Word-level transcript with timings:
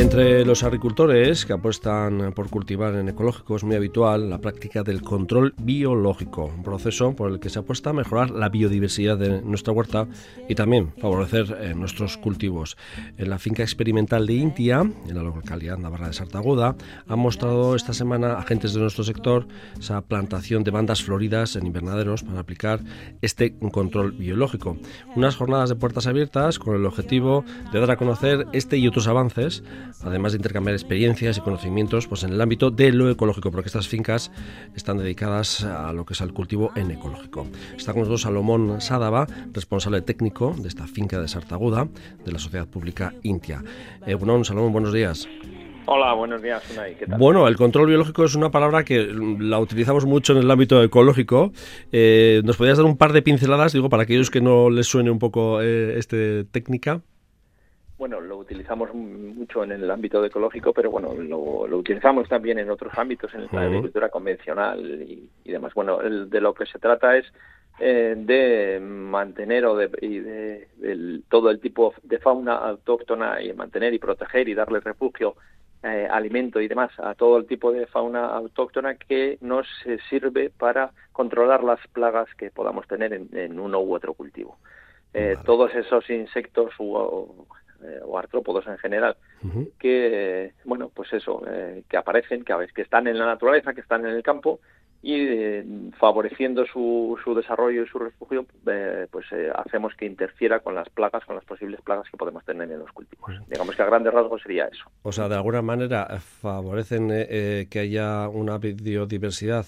Entre 0.00 0.46
los 0.46 0.62
agricultores 0.62 1.44
que 1.44 1.52
apuestan 1.52 2.32
por 2.32 2.48
cultivar 2.48 2.94
en 2.94 3.10
ecológico 3.10 3.56
es 3.56 3.64
muy 3.64 3.76
habitual 3.76 4.30
la 4.30 4.38
práctica 4.38 4.82
del 4.82 5.02
control 5.02 5.52
biológico, 5.58 6.46
un 6.46 6.62
proceso 6.62 7.14
por 7.14 7.30
el 7.30 7.38
que 7.38 7.50
se 7.50 7.58
apuesta 7.58 7.90
a 7.90 7.92
mejorar 7.92 8.30
la 8.30 8.48
biodiversidad 8.48 9.18
de 9.18 9.42
nuestra 9.42 9.74
huerta 9.74 10.08
y 10.48 10.54
también 10.54 10.94
favorecer 10.98 11.54
eh, 11.60 11.74
nuestros 11.74 12.16
cultivos. 12.16 12.78
En 13.18 13.28
la 13.28 13.38
finca 13.38 13.62
experimental 13.62 14.26
de 14.26 14.32
Intia, 14.32 14.80
en 14.80 15.14
la 15.14 15.22
localidad 15.22 15.76
navarra 15.76 16.06
de 16.06 16.14
Sartaguda, 16.14 16.76
han 17.06 17.18
mostrado 17.18 17.76
esta 17.76 17.92
semana 17.92 18.38
agentes 18.38 18.72
de 18.72 18.80
nuestro 18.80 19.04
sector 19.04 19.48
esa 19.78 20.00
plantación 20.00 20.64
de 20.64 20.70
bandas 20.70 21.02
floridas 21.02 21.56
en 21.56 21.66
invernaderos 21.66 22.22
para 22.22 22.40
aplicar 22.40 22.80
este 23.20 23.54
control 23.70 24.12
biológico. 24.12 24.78
Unas 25.14 25.36
jornadas 25.36 25.68
de 25.68 25.76
puertas 25.76 26.06
abiertas 26.06 26.58
con 26.58 26.74
el 26.74 26.86
objetivo 26.86 27.44
de 27.70 27.80
dar 27.80 27.90
a 27.90 27.98
conocer 27.98 28.46
este 28.54 28.78
y 28.78 28.88
otros 28.88 29.06
avances 29.06 29.62
además 30.02 30.32
de 30.32 30.38
intercambiar 30.38 30.74
experiencias 30.74 31.38
y 31.38 31.40
conocimientos 31.40 32.06
pues, 32.06 32.22
en 32.24 32.32
el 32.32 32.40
ámbito 32.40 32.70
de 32.70 32.92
lo 32.92 33.10
ecológico, 33.10 33.50
porque 33.50 33.68
estas 33.68 33.88
fincas 33.88 34.30
están 34.74 34.98
dedicadas 34.98 35.64
a 35.64 35.92
lo 35.92 36.04
que 36.04 36.14
es 36.14 36.20
el 36.20 36.32
cultivo 36.32 36.72
en 36.76 36.90
ecológico. 36.90 37.46
Está 37.76 37.92
con 37.92 38.00
nosotros 38.00 38.22
Salomón 38.22 38.80
Sádava, 38.80 39.26
responsable 39.52 40.02
técnico 40.02 40.54
de 40.58 40.68
esta 40.68 40.86
finca 40.86 41.20
de 41.20 41.28
Sartaguda, 41.28 41.88
de 42.24 42.32
la 42.32 42.38
Sociedad 42.38 42.66
Pública 42.66 43.14
Intia. 43.22 43.62
Eh, 44.06 44.14
bueno, 44.14 44.42
Salomón, 44.44 44.72
buenos 44.72 44.92
días. 44.92 45.28
Hola, 45.86 46.12
buenos 46.12 46.40
días, 46.40 46.62
Unai. 46.70 46.94
¿Qué 46.96 47.06
tal? 47.06 47.18
Bueno, 47.18 47.48
el 47.48 47.56
control 47.56 47.88
biológico 47.88 48.24
es 48.24 48.36
una 48.36 48.52
palabra 48.52 48.84
que 48.84 49.08
la 49.12 49.58
utilizamos 49.58 50.06
mucho 50.06 50.32
en 50.34 50.38
el 50.38 50.50
ámbito 50.50 50.80
ecológico. 50.84 51.52
Eh, 51.90 52.42
¿Nos 52.44 52.56
podrías 52.56 52.78
dar 52.78 52.86
un 52.86 52.96
par 52.96 53.12
de 53.12 53.22
pinceladas, 53.22 53.72
digo, 53.72 53.88
para 53.88 54.04
aquellos 54.04 54.30
que 54.30 54.40
no 54.40 54.70
les 54.70 54.86
suene 54.86 55.10
un 55.10 55.18
poco 55.18 55.60
eh, 55.60 55.98
esta 55.98 56.16
técnica? 56.52 57.00
Bueno, 58.00 58.18
lo 58.18 58.38
utilizamos 58.38 58.94
mucho 58.94 59.62
en 59.62 59.72
el 59.72 59.90
ámbito 59.90 60.24
ecológico, 60.24 60.72
pero 60.72 60.90
bueno, 60.90 61.12
lo, 61.12 61.38
utilizamos 61.76 62.26
también 62.30 62.58
en 62.58 62.70
otros 62.70 62.94
ámbitos, 62.96 63.34
en 63.34 63.46
la 63.52 63.60
agricultura 63.60 64.08
convencional 64.08 64.80
y, 65.02 65.28
demás. 65.44 65.74
Bueno, 65.74 65.98
de 65.98 66.40
lo 66.40 66.54
que 66.54 66.64
se 66.64 66.78
trata 66.78 67.18
es 67.18 67.26
eh, 67.78 68.14
de 68.16 68.80
mantener 68.80 69.66
o 69.66 69.76
de, 69.76 69.90
y 70.00 70.18
de, 70.18 71.20
todo 71.28 71.50
el 71.50 71.60
tipo 71.60 71.92
de 72.02 72.18
fauna 72.18 72.54
autóctona 72.54 73.42
y 73.42 73.52
mantener 73.52 73.92
y 73.92 73.98
proteger 73.98 74.48
y 74.48 74.54
darle 74.54 74.80
refugio, 74.80 75.36
eh, 75.82 76.08
alimento 76.10 76.58
y 76.58 76.68
demás 76.68 76.92
a 76.98 77.14
todo 77.14 77.36
el 77.36 77.46
tipo 77.46 77.70
de 77.70 77.86
fauna 77.86 78.28
autóctona 78.28 78.94
que 78.94 79.36
nos 79.42 79.66
sirve 80.08 80.48
para 80.48 80.92
controlar 81.12 81.62
las 81.64 81.86
plagas 81.88 82.34
que 82.34 82.50
podamos 82.50 82.88
tener 82.88 83.12
en, 83.12 83.60
uno 83.60 83.78
u 83.80 83.94
otro 83.94 84.14
cultivo. 84.14 84.56
Eh, 85.12 85.36
todos 85.44 85.74
esos 85.74 86.08
insectos 86.08 86.72
u, 86.78 87.46
eh, 87.82 88.00
o 88.04 88.18
artrópodos 88.18 88.66
en 88.66 88.78
general, 88.78 89.16
que, 89.78 90.52
bueno, 90.64 90.90
pues 90.94 91.12
eso, 91.12 91.42
eh, 91.48 91.82
que 91.88 91.96
aparecen, 91.96 92.44
que, 92.44 92.54
que 92.74 92.82
están 92.82 93.06
en 93.06 93.18
la 93.18 93.26
naturaleza, 93.26 93.72
que 93.72 93.80
están 93.80 94.06
en 94.06 94.14
el 94.14 94.22
campo 94.22 94.60
y 95.02 95.14
eh, 95.14 95.64
favoreciendo 95.98 96.66
su, 96.66 97.18
su 97.24 97.34
desarrollo 97.34 97.84
y 97.84 97.88
su 97.88 97.98
refugio, 97.98 98.44
pues 99.10 99.26
hacemos 99.54 99.94
que 99.94 100.04
interfiera 100.04 100.60
con 100.60 100.74
las 100.74 100.90
plagas, 100.90 101.24
con 101.24 101.36
las 101.36 101.44
posibles 101.44 101.80
plagas 101.80 102.06
que 102.10 102.18
podemos 102.18 102.44
tener 102.44 102.70
en 102.70 102.80
los 102.80 102.92
cultivos. 102.92 103.30
Digamos 103.48 103.74
que 103.74 103.82
a 103.82 103.86
grandes 103.86 104.12
rasgos 104.12 104.42
sería 104.42 104.66
eso. 104.66 104.84
O 105.02 105.12
sea, 105.12 105.28
de 105.28 105.36
alguna 105.36 105.62
manera 105.62 106.06
favorecen 106.18 107.08
que 107.08 107.78
haya 107.78 108.28
una 108.28 108.58
biodiversidad 108.58 109.64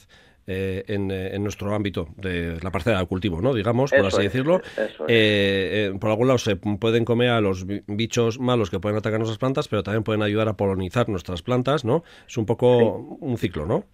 eh, 0.47 0.85
eh, 0.89 1.31
en, 1.33 1.43
nuestro 1.43 1.73
ámbito 1.75 2.09
de 2.17 2.59
la 2.61 2.73
parcela 2.73 2.99
de 2.99 3.07
cultivo, 3.07 3.41
¿no? 3.41 3.55
Digamos, 3.55 3.91
por 3.91 4.07
así 4.07 4.23
decirlo. 4.23 4.61
Eh, 5.07 5.95
por 6.01 6.11
algún 6.11 6.27
lado 6.27 6.39
se 6.39 6.57
pueden 6.57 7.05
comer 7.05 7.31
a 7.31 7.41
los 7.41 7.65
bichos 7.87 8.41
malos 8.41 8.69
que 8.69 8.81
pueden 8.81 8.99
atacar 8.99 9.21
nuestras 9.21 9.39
plantas, 9.39 9.69
pero 9.69 9.83
también 9.83 10.03
pueden 10.03 10.23
ayudar 10.23 10.49
a 10.49 10.57
polonizar 10.57 11.09
nuestras 11.09 11.43
plantas, 11.43 11.85
¿no? 11.85 12.03
Es 12.27 12.37
un 12.37 12.47
poco 12.47 13.17
un 13.21 13.39
ciclo, 13.39 13.67
¿no? 13.67 13.85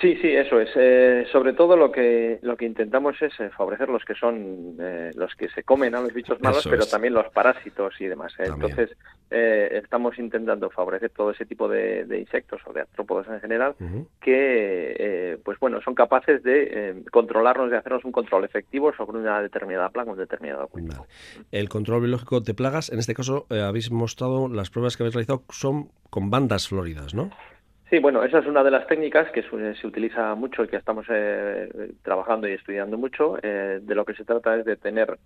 Sí, 0.00 0.16
sí, 0.20 0.28
eso 0.28 0.60
es. 0.60 0.68
Eh, 0.76 1.26
sobre 1.32 1.54
todo 1.54 1.76
lo 1.76 1.90
que 1.90 2.38
lo 2.42 2.56
que 2.56 2.66
intentamos 2.66 3.20
es 3.22 3.32
eh, 3.40 3.50
favorecer 3.56 3.88
los 3.88 4.04
que 4.04 4.14
son 4.14 4.76
eh, 4.78 5.10
los 5.16 5.34
que 5.34 5.48
se 5.48 5.64
comen 5.64 5.94
a 5.94 6.00
los 6.00 6.12
bichos 6.12 6.40
malos, 6.40 6.66
pero 6.68 6.86
también 6.86 7.14
los 7.14 7.28
parásitos 7.32 7.94
y 7.98 8.06
demás. 8.06 8.32
Entonces 8.38 8.90
estamos 9.30 10.18
intentando 10.18 10.70
favorecer 10.70 11.10
todo 11.10 11.32
ese 11.32 11.44
tipo 11.44 11.68
de, 11.68 12.06
insectos 12.18 12.62
o 12.66 12.72
de 12.72 12.82
artrópodos 12.82 13.26
en 13.28 13.40
general 13.40 13.74
que, 14.20 15.38
pues 15.44 15.58
bueno, 15.58 15.82
son 15.82 15.94
capaces 15.94 16.42
de 16.42 17.02
controlarnos, 17.10 17.70
de 17.70 17.76
hacernos 17.76 18.04
un 18.04 18.12
control 18.12 18.44
efectivo 18.44 18.92
sobre 18.94 19.18
una 19.18 19.42
determinada 19.42 19.90
plaga, 19.90 20.12
un 20.12 20.18
determinado 20.18 20.68
cultivo. 20.68 21.06
El 21.50 21.68
control 21.68 22.02
biológico 22.02 22.40
de 22.40 22.54
plagas, 22.54 22.90
en 22.90 23.00
este 23.00 23.14
caso 23.14 23.46
habéis 23.50 23.90
mostrado 23.90 24.48
las 24.48 24.70
pruebas 24.70 24.96
que 24.96 25.02
habéis 25.02 25.14
realizado 25.14 25.42
son 25.50 25.90
con 26.08 26.30
bandas 26.30 26.68
floridas, 26.68 27.14
¿no? 27.14 27.30
Sí, 27.90 28.00
bueno, 28.00 28.22
esa 28.22 28.40
es 28.40 28.46
una 28.46 28.62
de 28.62 28.70
las 28.70 28.86
técnicas 28.86 29.30
que 29.30 29.42
se 29.42 29.86
utiliza 29.86 30.34
mucho 30.34 30.62
y 30.62 30.68
que 30.68 30.76
estamos 30.76 31.06
eh, 31.08 31.94
trabajando 32.02 32.46
y 32.46 32.52
estudiando 32.52 32.98
mucho. 32.98 33.38
Eh, 33.42 33.80
de 33.82 33.94
lo 33.94 34.04
que 34.04 34.14
se 34.14 34.24
trata 34.24 34.56
es 34.56 34.66
de 34.66 34.76
tener 34.76 35.18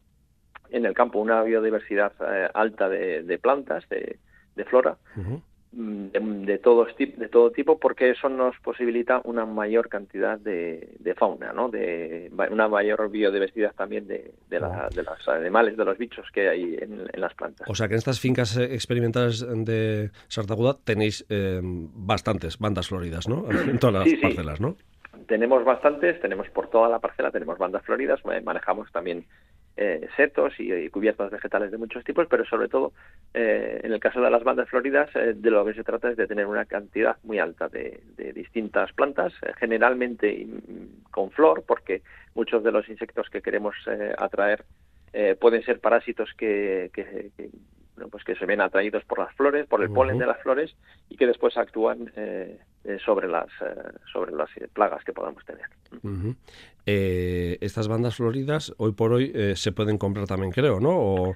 en 0.71 0.87
el 0.87 0.95
campo 0.95 1.19
una 1.19 1.43
biodiversidad 1.43 2.13
eh, 2.21 2.49
alta 2.55 2.89
de, 2.89 3.39
plantas, 3.43 3.85
de, 3.89 4.65
flora, 4.65 4.97
de, 5.73 6.59
todo, 6.59 6.87
de 6.99 7.29
todo 7.29 7.51
tipo 7.51 7.79
porque 7.79 8.11
eso 8.11 8.29
nos 8.29 8.59
posibilita 8.59 9.23
una 9.25 9.47
mayor 9.47 9.89
cantidad 9.89 10.39
de, 10.39 11.15
fauna, 11.17 11.53
¿no? 11.53 11.71
de 11.71 12.31
una 12.51 12.69
mayor 12.69 13.11
biodiversidad 13.11 13.75
también 13.75 14.07
de, 14.07 14.33
de, 14.51 14.61
los 14.61 15.29
animales, 15.29 15.77
de 15.77 15.85
los 15.85 15.97
bichos 15.97 16.27
que 16.33 16.49
hay 16.49 16.77
en, 16.79 17.09
las 17.15 17.35
plantas. 17.35 17.69
O 17.69 17.75
sea 17.75 17.89
que 17.89 17.95
en 17.95 17.99
estas 17.99 18.21
fincas 18.21 18.57
experimentales 18.57 19.47
de 19.65 20.11
Sartaguda 20.29 20.77
tenéis 20.85 21.25
eh, 21.31 21.61
bastantes 21.63 22.59
bandas 22.59 22.89
floridas, 22.89 23.29
¿no? 23.29 23.47
En 23.73 23.79
todas 23.79 24.07
las 24.07 24.21
parcelas, 24.21 24.61
¿no? 24.61 24.77
Tenemos 25.27 25.65
bastantes, 25.65 26.21
tenemos 26.21 26.49
por 26.51 26.69
toda 26.69 26.89
la 26.89 26.99
parcela, 26.99 27.31
tenemos 27.31 27.57
bandas 27.57 27.83
floridas, 27.85 28.21
manejamos 28.25 28.91
también 28.93 29.25
eh, 29.75 30.07
setos 30.17 30.53
y, 30.59 30.91
cubiertas 30.91 31.31
vegetales 31.31 31.71
de 31.71 31.79
muchos 31.79 32.05
tipos, 32.05 32.27
pero 32.29 32.45
sobre 32.45 32.69
todo 32.69 32.93
eh, 33.33 33.81
en 33.83 33.93
el 33.93 34.01
caso 34.01 34.21
de 34.21 34.31
las 34.31 34.45
bandas 34.45 34.69
floridas, 34.69 35.09
eh, 35.17 35.33
de 35.35 35.51
lo 35.51 35.65
que 35.65 35.73
se 35.73 35.83
trata 35.83 36.11
es 36.11 36.17
de 36.19 36.27
tener 36.27 36.47
una 36.47 36.67
cantidad 36.67 37.17
muy 37.23 37.39
alta 37.39 37.69
de, 37.69 38.03
distintas 38.35 38.93
plantas, 38.93 39.33
generalmente 39.59 40.47
con 41.11 41.31
flor, 41.31 41.65
porque 41.67 42.03
muchos 42.35 42.63
de 42.63 42.73
los 42.73 42.89
insectos 42.89 43.31
que 43.31 43.41
queremos 43.41 43.75
atraer 44.19 44.65
pueden 45.39 45.63
ser 45.63 45.81
parásitos 45.81 46.33
que, 46.37 46.91
pues 48.11 48.25
que 48.25 48.35
se 48.35 48.47
ven 48.47 48.61
atraídos 48.61 49.05
por 49.05 49.19
las 49.19 49.35
flores, 49.35 49.67
por 49.67 49.83
el 49.83 49.91
polen 49.91 50.19
de 50.19 50.27
las 50.27 50.41
flores 50.43 50.75
y 51.09 51.17
que 51.17 51.27
después 51.27 51.57
actúan 51.57 52.11
sobre 53.05 53.29
las 53.29 53.49
sobre 54.13 54.33
las 54.33 54.51
plagas 54.73 55.05
que 55.05 55.13
podamos 55.13 55.45
tener. 55.45 55.67
Eh, 56.85 57.59
estas 57.61 57.87
bandas 57.87 58.17
floridas 58.17 58.75
hoy 58.79 58.93
por 58.93 59.13
hoy 59.13 59.31
eh, 59.35 59.55
se 59.55 59.71
pueden 59.71 59.99
comprar 59.99 60.27
también, 60.27 60.51
creo, 60.51 60.81
¿no? 60.81 61.35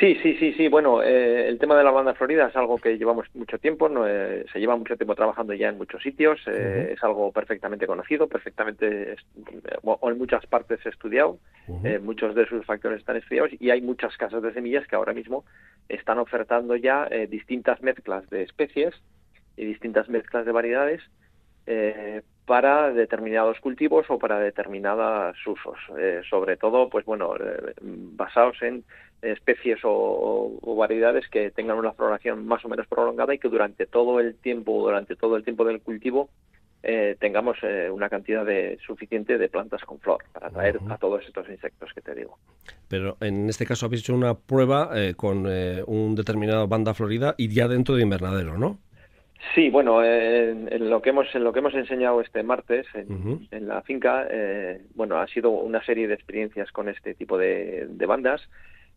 Sí, 0.00 0.18
sí, 0.22 0.36
sí, 0.38 0.52
sí. 0.52 0.68
Bueno, 0.68 1.02
eh, 1.02 1.48
el 1.48 1.58
tema 1.58 1.76
de 1.76 1.84
las 1.84 1.92
bandas 1.92 2.16
floridas 2.16 2.50
es 2.50 2.56
algo 2.56 2.76
que 2.78 2.96
llevamos 2.96 3.26
mucho 3.34 3.58
tiempo, 3.58 3.88
no, 3.88 4.04
se 4.04 4.58
lleva 4.58 4.76
mucho 4.76 4.96
tiempo 4.96 5.14
trabajando 5.14 5.54
ya 5.54 5.70
en 5.70 5.78
muchos 5.78 6.02
sitios, 6.02 6.38
es 6.46 7.02
algo 7.02 7.32
perfectamente 7.32 7.86
conocido, 7.86 8.26
perfectamente, 8.28 9.16
o 9.82 10.10
en 10.10 10.18
muchas 10.18 10.44
partes 10.46 10.84
estudiado, 10.84 11.38
muchos 12.02 12.34
de 12.34 12.46
sus 12.46 12.66
factores 12.66 13.00
están 13.00 13.16
estudiados 13.16 13.50
y 13.58 13.70
hay 13.70 13.80
muchas 13.80 14.14
casas 14.18 14.42
de 14.42 14.52
semillas 14.52 14.86
que 14.86 14.96
ahora 14.96 15.14
mismo 15.14 15.44
están 15.88 16.18
ofertando 16.18 16.76
ya 16.76 17.08
distintas 17.30 17.80
mezclas 17.82 18.28
de 18.28 18.42
especies 18.42 18.94
y 19.58 19.64
distintas 19.66 20.08
mezclas 20.08 20.46
de 20.46 20.52
variedades 20.52 21.02
eh, 21.70 22.22
para 22.46 22.94
determinados 22.94 23.60
cultivos 23.60 24.06
o 24.08 24.18
para 24.18 24.38
determinados 24.38 25.36
usos, 25.46 25.76
eh, 25.98 26.22
sobre 26.30 26.56
todo, 26.56 26.88
pues 26.88 27.04
bueno, 27.04 27.34
eh, 27.36 27.74
basados 27.82 28.62
en 28.62 28.84
especies 29.20 29.78
o, 29.82 30.58
variedades 30.78 31.28
que 31.28 31.50
tengan 31.50 31.76
una 31.76 31.92
floración 31.92 32.46
más 32.46 32.64
o 32.64 32.70
menos 32.70 32.86
prolongada 32.86 33.34
y 33.34 33.38
que 33.38 33.50
durante 33.50 33.84
todo 33.84 34.18
el 34.18 34.36
tiempo, 34.36 34.80
durante 34.80 35.14
todo 35.14 35.36
el 35.36 35.44
tiempo 35.44 35.66
del 35.66 35.82
cultivo, 35.82 36.30
tengamos 37.18 37.58
una 37.90 38.08
cantidad 38.08 38.46
de, 38.46 38.78
suficiente 38.86 39.36
de 39.36 39.48
plantas 39.48 39.82
con 39.82 39.98
flor 39.98 40.24
para 40.32 40.46
atraer 40.46 40.78
a 40.88 40.96
todos 40.96 41.22
estos 41.26 41.46
insectos 41.50 41.92
que 41.92 42.00
te 42.00 42.14
digo. 42.14 42.38
Pero 42.88 43.18
en 43.20 43.48
este 43.48 43.66
caso 43.66 43.84
habéis 43.84 44.02
hecho 44.02 44.14
una 44.14 44.34
prueba 44.38 44.90
con 45.16 45.44
un 45.46 46.14
determinado 46.14 46.66
banda 46.68 46.94
florida 46.94 47.34
y 47.36 47.48
ya 47.52 47.68
dentro 47.68 47.96
de 47.96 48.02
invernadero, 48.04 48.56
¿no? 48.56 48.78
Sí, 49.54 49.70
bueno, 49.70 50.04
en, 50.04 50.90
lo 50.90 51.00
que 51.00 51.10
hemos 51.10 51.32
en 51.34 51.44
lo 51.44 51.52
que 51.52 51.60
hemos 51.60 51.74
enseñado 51.74 52.20
este 52.20 52.42
martes 52.42 52.86
en, 52.94 53.68
la 53.68 53.82
finca, 53.82 54.26
eh, 54.30 54.80
bueno, 54.94 55.16
ha 55.16 55.26
sido 55.28 55.50
una 55.50 55.82
serie 55.84 56.08
de 56.08 56.14
experiencias 56.14 56.72
con 56.72 56.88
este 56.88 57.14
tipo 57.14 57.38
de, 57.38 57.86
bandas 58.06 58.48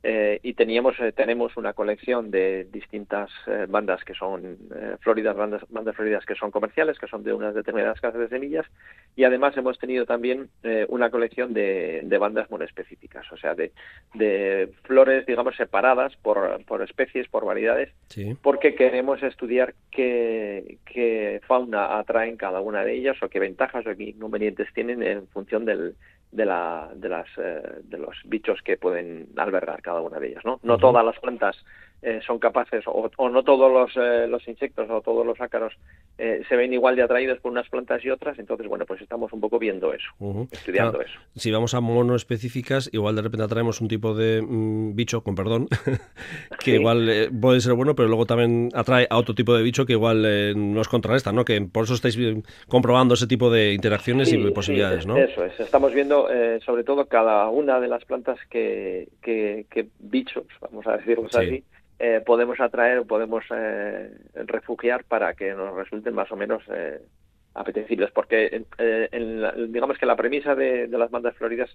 Eh, 0.03 0.39
y 0.42 0.56
teníamos 0.56 1.00
eh, 1.00 1.12
tenemos 1.12 1.56
una 1.57 1.74
colección 1.74 2.31
de 2.31 2.68
distintas 2.71 3.30
eh, 3.45 3.68
bandas 3.69 4.03
que 4.03 4.15
son 4.15 4.57
floridas 5.01 5.36
bandas 5.36 5.62
bandas 5.69 5.95
floridas 5.95 6.25
que 6.25 6.33
son 6.33 6.50
comerciales 6.50 6.98
que 6.98 7.06
son 7.06 7.24
de 7.24 7.33
unas 7.33 7.53
determinadas 7.53 8.01
casas 8.01 8.19
de 8.19 8.30
semillas. 8.30 8.65
Y 9.15 9.25
además 9.25 9.56
hemos 9.57 9.77
tenido 9.77 10.06
también 10.06 10.50
una 10.88 11.09
colección 11.09 11.53
de, 11.53 12.01
de 12.03 12.18
bandas 12.18 12.50
monoespecíficas 12.50 13.31
o 13.31 13.38
sea 13.38 13.53
de, 13.53 13.71
de 14.13 14.69
flores 14.83 15.25
digamos 15.25 15.56
separadas 15.56 16.15
por, 16.18 16.63
por 16.65 16.81
especies 16.81 17.27
por 17.27 17.45
variedades 17.45 17.94
porque 18.42 18.75
queremos 18.75 19.21
estudiar 19.21 19.75
qué, 19.92 20.77
qué 20.86 21.42
fauna 21.45 22.00
atraen 22.00 22.38
cada 22.38 22.62
una 22.62 22.83
de 22.83 22.94
ellas 22.94 23.18
o 23.21 23.30
qué 23.30 23.39
ventajas 23.39 23.86
o 23.86 23.95
qué 23.95 24.03
inconvenientes 24.03 24.68
tienen 24.74 25.03
en 25.03 25.27
función 25.27 25.65
del 25.65 25.95
de, 26.31 26.45
la, 26.45 26.89
de, 26.95 27.10
las, 27.10 27.28
eh, 27.38 27.62
de 27.83 27.98
los 27.98 28.16
bichos 28.25 28.62
que 28.63 28.78
pueden 28.78 29.28
albergar 29.38 29.81
cada 29.81 30.01
una 30.01 30.19
de 30.19 30.30
ellas. 30.30 30.45
No, 30.45 30.60
no 30.63 30.78
todas 30.78 31.04
las 31.04 31.19
plantas 31.19 31.57
eh, 32.03 32.19
son 32.25 32.39
capaces, 32.39 32.83
o, 32.88 33.30
no 33.30 33.44
todos 33.44 33.71
los, 33.71 33.95
eh, 33.95 34.25
los, 34.27 34.48
insectos 34.48 34.89
o 34.89 35.01
todos 35.01 35.24
los 35.24 35.39
ácaros 35.39 35.71
eh, 36.18 36.42
se 36.50 36.56
ven 36.56 36.74
igual 36.74 36.95
de 36.95 37.03
atraídos 37.03 37.38
por 37.39 37.51
unas 37.51 37.69
plantas 37.69 38.03
y 38.03 38.09
otras, 38.09 38.39
entonces, 38.39 38.68
bueno, 38.68 38.88
pues 38.88 39.01
estamos 39.01 39.31
un 39.33 39.39
poco 39.39 39.59
viendo 39.59 39.94
eso, 39.94 40.09
estudiando 40.50 41.00
eso. 41.00 41.19
Si 41.36 41.51
vamos 41.51 41.75
a 41.75 41.80
monoespecíficas, 41.80 42.89
igual 42.92 43.15
de 43.15 43.21
repente 43.21 43.44
atraemos 43.44 43.81
un 43.81 43.88
tipo 43.88 44.15
de 44.15 44.42
mm, 44.42 44.95
bicho, 44.95 45.21
con 45.21 45.36
perdón, 45.36 45.68
que 46.65 46.71
igual 46.71 47.30
puede 47.39 47.62
ser 47.62 47.74
bueno, 47.74 47.94
pero 47.94 48.07
luego 48.07 48.25
también 48.25 48.69
atrae 48.74 49.06
a 49.07 49.19
otro 49.19 49.36
tipo 49.36 49.56
de 49.56 49.62
bicho 49.62 49.86
que 49.86 49.94
igual 49.94 50.24
nos 50.74 50.88
contrarresta, 50.88 51.31
¿no? 51.31 51.45
Que 51.45 51.62
por 51.62 51.83
eso 51.83 51.94
estáis 51.94 52.18
comprobando 52.68 53.13
ese 53.13 53.27
tipo 53.27 53.51
de 53.51 53.74
interacciones 53.74 54.33
y 54.33 54.38
posibilidades, 54.50 55.06
¿no? 55.06 55.18
Eso 55.18 55.45
es, 55.45 55.59
estamos 55.59 55.94
viendo 55.94 56.27
sobre 56.65 56.83
todo 56.83 57.06
cada 57.06 57.48
una 57.50 57.80
de 57.80 57.88
las 57.88 58.03
plantas 58.06 58.39
que, 58.50 59.07
que, 59.21 59.88
bichos, 60.00 60.45
vamos 60.62 60.88
a 60.88 60.98
decirlo 60.98 61.27
así, 61.31 61.63
eh, 62.03 62.19
podemos 62.25 62.59
atraer 62.59 62.98
o 62.98 63.06
podemos 63.06 63.45
eh, 63.53 64.09
refugiar 64.33 65.03
para 65.03 65.36
que 65.36 65.53
nos 65.53 65.75
resulten 65.75 66.15
más 66.15 66.31
o 66.31 66.36
menos 66.36 66.63
eh, 66.74 67.00
apetecibles. 67.53 68.09
Porque 68.09 68.65
digamos 69.68 70.00
que 70.00 70.07
la 70.07 70.15
premisa 70.15 70.56
de 70.56 70.88
las 70.88 71.12
bandas 71.12 71.36
floridas 71.36 71.69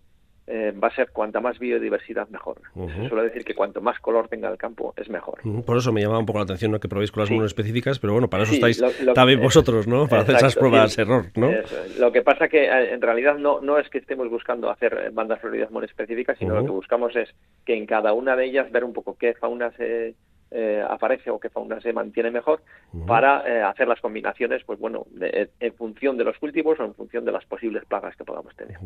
eh, 0.46 0.72
va 0.72 0.88
a 0.88 0.94
ser 0.94 1.10
cuanta 1.10 1.40
más 1.40 1.58
biodiversidad 1.58 2.28
mejor. 2.28 2.60
Se 2.74 3.08
suele 3.08 3.24
decir 3.24 3.44
que 3.44 3.54
cuanto 3.54 3.80
más 3.80 3.98
color 3.98 4.28
tenga 4.28 4.48
el 4.48 4.56
campo 4.56 4.94
es 4.96 5.08
mejor. 5.08 5.40
Por 5.64 5.76
eso 5.76 5.92
me 5.92 6.00
llamaba 6.00 6.20
un 6.20 6.26
poco 6.26 6.38
la 6.38 6.44
atención 6.44 6.70
¿no? 6.70 6.78
que 6.78 6.88
probéis 6.88 7.10
con 7.10 7.22
las 7.22 7.28
sí. 7.28 7.36
específicas, 7.36 7.98
pero 7.98 8.12
bueno, 8.12 8.28
para 8.28 8.44
eso 8.44 8.54
estáis 8.54 8.82
también 9.14 9.40
vosotros, 9.40 9.86
¿no? 9.86 10.06
Para 10.06 10.22
hacer 10.22 10.36
esas 10.36 10.54
pruebas 10.54 10.96
error, 10.98 11.26
¿no? 11.34 11.50
Lo 11.98 12.12
que 12.12 12.22
pasa 12.22 12.48
que 12.48 12.64
eh, 12.64 12.94
en 12.94 13.02
realidad 13.02 13.36
no, 13.38 13.60
no 13.60 13.78
es 13.78 13.88
que 13.88 13.98
estemos 13.98 14.30
buscando 14.30 14.70
hacer 14.70 15.10
bandas 15.12 15.40
floridas 15.40 15.70
específicas, 15.82 16.38
sino 16.38 16.54
lo 16.54 16.64
que 16.64 16.70
buscamos 16.70 17.14
es 17.16 17.28
que 17.64 17.76
en 17.76 17.86
cada 17.86 18.12
una 18.12 18.36
de 18.36 18.46
ellas 18.46 18.70
ver 18.70 18.84
un 18.84 18.92
poco 18.92 19.16
qué 19.18 19.34
fauna 19.34 19.72
se 19.72 20.14
eh, 20.50 20.80
aparece 20.88 21.28
o 21.30 21.40
qué 21.40 21.50
fauna 21.50 21.80
se 21.80 21.92
mantiene 21.92 22.30
mejor 22.30 22.60
para 23.04 23.42
eh, 23.46 23.62
hacer 23.62 23.88
las 23.88 24.00
combinaciones, 24.00 24.62
pues 24.64 24.78
bueno, 24.78 25.06
en 25.20 25.74
función 25.74 26.16
de 26.16 26.22
los 26.22 26.38
cultivos 26.38 26.78
o 26.78 26.84
en 26.84 26.94
función 26.94 27.24
de 27.24 27.32
las 27.32 27.44
posibles 27.44 27.84
plagas 27.84 28.14
que 28.16 28.24
podamos 28.24 28.54
tener. 28.54 28.76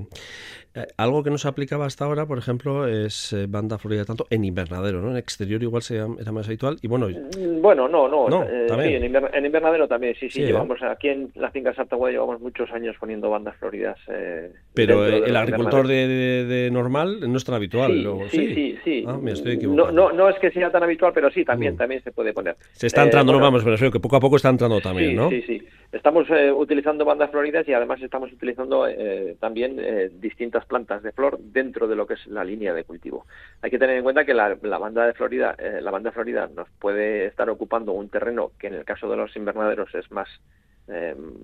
Eh, 0.75 0.87
algo 0.97 1.23
que 1.23 1.29
no 1.29 1.37
se 1.37 1.49
aplicaba 1.49 1.85
hasta 1.85 2.07
ahora, 2.07 2.25
por 2.25 2.39
ejemplo, 2.39 2.89
es 2.89 3.37
banda 3.49 3.77
florida 3.77 4.07
tanto 4.07 4.27
en 4.31 4.45
invernadero, 4.45 5.03
¿no? 5.03 5.11
En 5.11 5.19
exterior 5.19 5.63
igual 5.63 5.83
se, 5.83 5.97
era 5.97 6.33
más 6.33 6.47
habitual 6.47 6.79
y 6.81 6.89
bueno... 6.89 7.09
Mm, 7.09 7.61
bueno, 7.61 7.87
no, 7.89 8.09
no, 8.09 8.43
sí, 8.43 8.95
en, 8.95 9.45
invernadero 9.45 9.87
también, 9.87 10.15
sí, 10.19 10.31
sí, 10.31 10.43
llevamos 10.43 10.83
aquí 10.83 11.09
en 11.09 11.31
la 11.35 11.51
finca 11.51 11.75
Sartagüe 11.75 12.11
llevamos 12.11 12.41
muchos 12.41 12.71
años 12.73 12.97
poniendo 12.99 13.29
bandas 13.29 13.55
floridas. 13.57 13.99
Pero 14.73 15.05
el 15.07 15.37
agricultor 15.37 15.87
de, 15.87 16.71
normal 16.73 17.31
no 17.31 17.37
es 17.37 17.45
tan 17.45 17.57
habitual. 17.57 17.93
Sí, 18.31 18.55
sí, 18.55 18.79
sí. 18.83 19.05
Ah, 19.07 19.19
no, 19.63 19.93
no, 19.93 20.13
no 20.13 20.29
es 20.29 20.39
que 20.39 20.51
sea 20.51 20.71
tan 20.71 20.83
habitual, 20.83 21.13
pero 21.13 21.31
sí, 21.31 21.45
también, 21.51 21.75
mm. 21.75 21.79
también 21.79 22.03
se 22.03 22.13
puede 22.13 22.33
poner. 22.33 22.57
Se 22.73 22.87
está 22.87 23.03
entrando, 23.03 23.33
eh, 23.33 23.37
no 23.37 23.43
vamos, 23.43 23.65
pero 23.65 23.77
creo 23.77 23.91
que 23.91 23.99
poco 23.99 24.17
a 24.17 24.21
poco 24.21 24.37
está 24.37 24.51
entrando 24.51 24.81
también, 24.81 25.11
sí, 25.11 25.17
¿no? 25.17 25.31
Sí, 25.31 25.43
sí. 25.43 25.63
Estamos 25.91 26.29
eh, 26.31 26.53
utilizando 26.53 27.05
bandas 27.05 27.31
floridas 27.31 27.67
y 27.67 27.73
además 27.73 28.01
estamos 28.01 28.33
utilizando 28.33 28.87
eh, 28.87 29.37
también 29.41 29.77
distintas 30.21 30.65
plantas 30.65 31.03
de 31.03 31.11
flor 31.11 31.39
dentro 31.41 31.89
de 31.89 31.97
lo 31.97 32.07
que 32.07 32.15
es 32.15 32.27
la 32.29 32.45
línea 32.45 32.73
de 32.73 32.85
cultivo. 32.85 33.27
Hay 33.63 33.71
que 33.71 33.79
tener 33.79 33.97
en 33.97 34.05
cuenta 34.05 34.25
que 34.25 34.33
la, 34.33 34.55
banda 34.79 35.07
de 35.07 35.15
Florida, 35.15 35.57
la 35.81 35.91
banda 35.91 36.13
florida 36.13 36.49
nos 36.55 36.69
puede 36.79 37.27
estar 37.27 37.51
ocupando 37.51 37.93
un 37.93 38.09
terreno 38.09 38.53
que 38.59 38.69
en 38.69 38.75
el 38.75 38.85
caso 38.85 39.11
de 39.11 39.17
los 39.17 39.35
invernaderos 39.37 39.93
es 39.95 40.11
más 40.13 40.29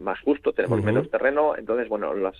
más 0.00 0.18
justo, 0.22 0.52
tenemos 0.52 0.82
menos 0.82 1.08
terreno, 1.08 1.54
entonces 1.56 1.88
bueno, 1.88 2.12
las 2.14 2.34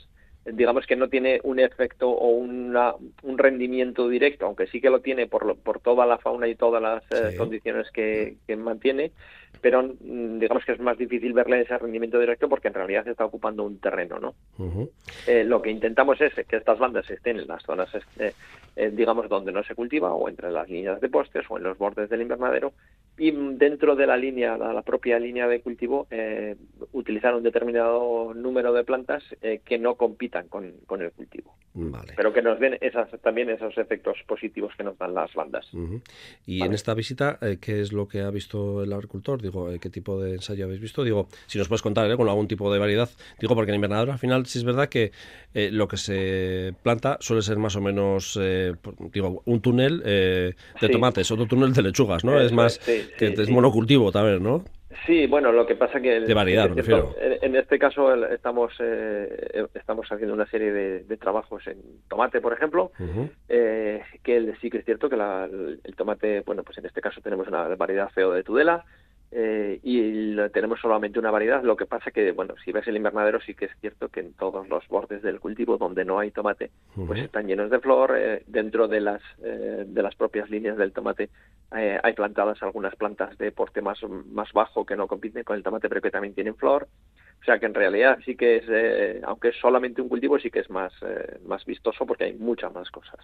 digamos 0.52 0.86
que 0.86 0.96
no 0.96 1.08
tiene 1.08 1.40
un 1.42 1.58
efecto 1.58 2.08
o 2.08 2.28
una, 2.28 2.94
un 3.22 3.38
rendimiento 3.38 4.08
directo, 4.08 4.46
aunque 4.46 4.66
sí 4.66 4.80
que 4.80 4.90
lo 4.90 5.00
tiene 5.00 5.26
por, 5.26 5.56
por 5.58 5.80
toda 5.80 6.06
la 6.06 6.18
fauna 6.18 6.46
y 6.48 6.54
todas 6.54 6.80
las 6.80 7.02
eh, 7.10 7.36
condiciones 7.36 7.90
que, 7.90 8.36
que, 8.46 8.56
mantiene, 8.56 9.12
pero 9.60 9.82
mm, 9.82 10.38
digamos 10.38 10.64
que 10.64 10.72
es 10.72 10.80
más 10.80 10.98
difícil 10.98 11.32
verle 11.32 11.62
ese 11.62 11.76
rendimiento 11.78 12.18
directo 12.18 12.48
porque 12.48 12.68
en 12.68 12.74
realidad 12.74 13.04
se 13.04 13.10
está 13.10 13.24
ocupando 13.24 13.64
un 13.64 13.78
terreno, 13.78 14.18
¿no? 14.18 14.34
Eh, 15.26 15.44
lo 15.44 15.60
que 15.60 15.70
intentamos 15.70 16.20
es 16.20 16.34
que 16.34 16.56
estas 16.56 16.78
bandas 16.78 17.10
estén 17.10 17.40
en 17.40 17.48
las 17.48 17.62
zonas, 17.62 17.90
eh, 18.18 18.90
digamos, 18.92 19.28
donde 19.28 19.52
no 19.52 19.64
se 19.64 19.74
cultiva 19.74 20.12
o 20.14 20.28
entre 20.28 20.50
las 20.50 20.68
líneas 20.68 21.00
de 21.00 21.08
postes 21.08 21.44
o 21.48 21.56
en 21.56 21.64
los 21.64 21.78
bordes 21.78 22.08
del 22.08 22.22
invernadero 22.22 22.72
y 23.18 23.30
dentro 23.30 23.96
de 23.96 24.06
la 24.06 24.16
línea, 24.16 24.58
la, 24.58 24.82
propia 24.82 25.18
línea 25.18 25.48
de 25.48 25.60
cultivo, 25.60 26.06
eh, 26.10 26.56
utilizar 26.92 27.34
un 27.34 27.42
determinado 27.42 28.34
número 28.34 28.72
de 28.74 28.84
plantas 28.84 29.22
eh, 29.40 29.60
que 29.64 29.78
no 29.78 29.94
compitan 29.94 30.48
con, 30.48 30.64
el 30.64 31.12
cultivo. 31.12 31.54
Pero 32.16 32.32
que 32.32 32.42
nos 32.42 32.58
den 32.58 32.78
esas, 32.80 33.08
también 33.22 33.50
esos 33.50 33.76
efectos 33.78 34.16
positivos 34.26 34.72
que 34.76 34.84
nos 34.84 34.98
dan 34.98 35.14
las 35.14 35.32
bandas. 35.34 35.66
Y 36.46 36.62
en 36.62 36.72
esta 36.72 36.94
visita, 36.94 37.38
eh, 37.40 37.58
¿qué 37.60 37.80
es 37.80 37.92
lo 37.92 38.06
que 38.08 38.20
ha 38.20 38.30
visto 38.30 38.82
el 38.82 38.92
agricultor? 38.92 39.40
Digo, 39.40 39.68
¿qué 39.80 39.90
tipo 39.90 40.20
de 40.20 40.34
ensayo 40.34 40.66
habéis 40.66 40.80
visto? 40.80 41.02
Digo, 41.02 41.28
si 41.46 41.58
nos 41.58 41.68
puedes 41.68 41.82
contar 41.82 42.14
con 42.16 42.28
algún 42.28 42.48
tipo 42.48 42.72
de 42.72 42.78
variedad. 42.78 43.08
Digo, 43.40 43.54
porque 43.54 43.70
en 43.70 43.76
invernadero 43.76 44.12
al 44.12 44.18
final 44.18 44.46
sí 44.46 44.58
es 44.58 44.64
verdad 44.64 44.88
que 44.88 45.12
lo 45.54 45.88
que 45.88 45.96
se 45.96 46.74
planta 46.82 47.16
suele 47.20 47.42
ser 47.42 47.56
más 47.56 47.76
o 47.76 47.80
menos, 47.80 48.38
digo, 49.12 49.42
un 49.46 49.60
túnel 49.60 50.02
de 50.02 50.54
tomates, 50.90 51.30
otro 51.30 51.46
túnel 51.46 51.72
de 51.72 51.82
lechugas, 51.82 52.24
¿no? 52.24 52.38
es 52.40 52.52
más 52.52 52.78
que 53.18 53.26
es 53.26 53.50
monocultivo 53.50 54.12
también, 54.12 54.42
¿no? 54.42 54.64
Sí, 55.04 55.26
bueno, 55.26 55.52
lo 55.52 55.66
que 55.66 55.76
pasa 55.76 56.00
que... 56.00 56.20
de 56.20 56.34
variedad, 56.34 56.68
me 56.68 56.76
refiero. 56.76 57.14
En, 57.20 57.54
este 57.54 57.78
caso 57.78 58.14
estamos 58.26 58.72
eh, 58.80 59.66
estamos 59.74 60.10
haciendo 60.10 60.34
una 60.34 60.46
serie 60.46 60.72
de, 60.72 61.16
trabajos 61.16 61.66
en 61.66 61.76
tomate, 62.08 62.40
por 62.40 62.52
ejemplo, 62.52 62.92
eh, 63.48 64.02
que 64.22 64.54
sí 64.60 64.70
que 64.70 64.78
es 64.78 64.84
cierto 64.84 65.08
que 65.08 65.16
el, 65.16 65.96
tomate, 65.96 66.40
bueno, 66.40 66.62
pues 66.62 66.78
en 66.78 66.86
este 66.86 67.00
caso 67.00 67.20
tenemos 67.20 67.46
una 67.48 67.68
variedad 67.76 68.10
feo 68.10 68.32
de 68.32 68.42
Tudela, 68.42 68.84
eh, 69.32 69.80
y 69.82 70.36
tenemos 70.50 70.80
solamente 70.80 71.18
una 71.18 71.30
variedad. 71.30 71.62
Lo 71.62 71.76
que 71.76 71.86
pasa 71.86 72.10
que, 72.10 72.32
bueno, 72.32 72.54
si 72.64 72.72
ves 72.72 72.86
el 72.86 72.96
invernadero 72.96 73.40
sí 73.40 73.54
que 73.54 73.66
es 73.66 73.72
cierto 73.80 74.08
que 74.08 74.20
en 74.20 74.32
todos 74.34 74.68
los 74.68 74.86
bordes 74.88 75.22
del 75.22 75.40
cultivo 75.40 75.78
donde 75.78 76.04
no 76.04 76.18
hay 76.18 76.30
tomate, 76.30 76.70
pues 76.94 77.20
están 77.20 77.46
llenos 77.46 77.70
de 77.70 77.80
flor. 77.80 78.14
Eh, 78.16 78.44
dentro 78.46 78.88
de 78.88 79.00
las 79.00 79.22
eh, 79.42 79.84
de 79.86 80.02
las 80.02 80.14
propias 80.14 80.48
líneas 80.48 80.76
del 80.76 80.92
tomate 80.92 81.28
hay 81.70 82.12
plantadas 82.14 82.62
algunas 82.62 82.94
plantas 82.94 83.36
de 83.38 83.50
porte 83.50 83.82
más 83.82 83.98
más 84.30 84.52
bajo 84.52 84.86
que 84.86 84.96
no 84.96 85.08
compiten 85.08 85.42
con 85.42 85.56
el 85.56 85.62
tomate, 85.62 85.88
pero 85.88 86.00
que 86.00 86.10
también 86.10 86.34
tienen 86.34 86.54
flor. 86.54 86.88
O 87.46 87.48
sea 87.48 87.60
que 87.60 87.66
en 87.66 87.74
realidad 87.74 88.18
sí 88.24 88.34
que 88.34 88.56
es, 88.56 89.22
aunque 89.22 89.50
es 89.50 89.56
solamente 89.60 90.02
un 90.02 90.08
cultivo, 90.08 90.36
sí 90.36 90.50
que 90.50 90.58
es 90.58 90.68
más, 90.68 90.92
más 91.46 91.64
vistoso 91.64 92.04
porque 92.04 92.24
hay 92.24 92.32
muchas 92.32 92.74
más 92.74 92.90
cosas. 92.90 93.20